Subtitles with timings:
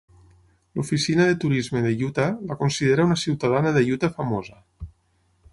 [0.77, 4.59] L'Oficina de Turisme de Utah la considera una "ciutadana de Utah famosa".